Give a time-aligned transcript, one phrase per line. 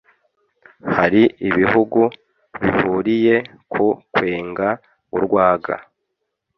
[0.95, 2.01] Hari ibihugu
[2.61, 3.35] bihuriye
[3.71, 4.67] ku kwenga
[5.15, 5.75] urwaga